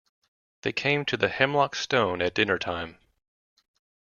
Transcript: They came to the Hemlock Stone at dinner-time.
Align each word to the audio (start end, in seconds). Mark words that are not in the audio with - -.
They 0.63 0.71
came 0.71 1.05
to 1.05 1.15
the 1.15 1.29
Hemlock 1.29 1.75
Stone 1.75 2.23
at 2.23 2.33
dinner-time. 2.33 2.97